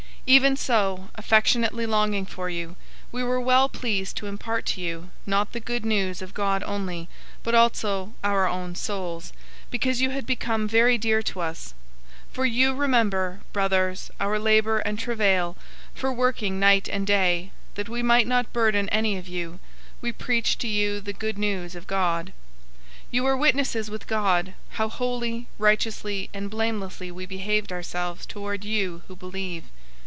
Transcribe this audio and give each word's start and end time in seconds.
002:008 0.27 0.33
Even 0.35 0.55
so, 0.55 1.09
affectionately 1.15 1.85
longing 1.85 2.25
for 2.25 2.49
you, 2.49 2.77
we 3.11 3.21
were 3.21 3.41
well 3.41 3.67
pleased 3.67 4.15
to 4.15 4.27
impart 4.27 4.65
to 4.65 4.79
you, 4.79 5.09
not 5.25 5.51
the 5.51 5.59
Good 5.59 5.83
News 5.83 6.21
of 6.21 6.33
God 6.35 6.63
only, 6.63 7.09
but 7.43 7.53
also 7.55 8.13
our 8.23 8.47
own 8.47 8.73
souls, 8.75 9.33
because 9.69 9.99
you 9.99 10.11
had 10.11 10.25
become 10.25 10.69
very 10.69 10.97
dear 10.97 11.21
to 11.23 11.41
us. 11.41 11.73
002:009 12.29 12.33
For 12.33 12.45
you 12.45 12.73
remember, 12.73 13.41
brothers, 13.51 14.09
our 14.21 14.39
labor 14.39 14.79
and 14.79 14.97
travail; 14.97 15.57
for 15.93 16.13
working 16.13 16.59
night 16.61 16.87
and 16.87 17.05
day, 17.05 17.51
that 17.75 17.89
we 17.89 18.01
might 18.03 18.27
not 18.27 18.53
burden 18.53 18.87
any 18.87 19.17
of 19.17 19.27
you, 19.27 19.59
we 20.01 20.13
preached 20.13 20.59
to 20.59 20.67
you 20.67 21.01
the 21.01 21.13
Good 21.13 21.37
News 21.37 21.75
of 21.75 21.87
God. 21.87 22.27
002:010 22.27 22.33
You 23.11 23.25
are 23.25 23.35
witnesses 23.35 23.89
with 23.89 24.07
God, 24.07 24.53
how 24.69 24.87
holy, 24.87 25.47
righteously, 25.57 26.29
and 26.33 26.49
blamelessly 26.49 27.11
we 27.11 27.25
behaved 27.25 27.73
ourselves 27.73 28.25
toward 28.27 28.63
you 28.63 29.01
who 29.09 29.15
believe. 29.15 29.65